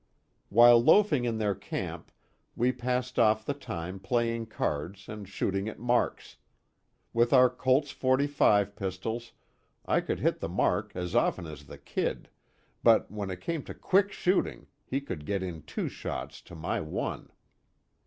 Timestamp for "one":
16.81-17.29